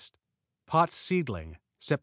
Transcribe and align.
Pott's 0.65 0.95
Seedling 0.95 1.57
Sept. 1.79 1.99